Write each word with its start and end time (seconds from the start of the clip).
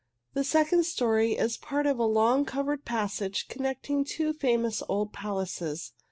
The 0.33 0.43
second 0.43 0.87
story 0.87 1.33
is 1.33 1.57
part 1.57 1.85
of 1.85 1.99
a 1.99 2.05
long, 2.05 2.43
covered 2.43 2.85
passage 2.85 3.47
connecting 3.47 4.03
two 4.03 4.33
famous 4.33 4.81
old 4.89 5.13
palaces. 5.13 5.93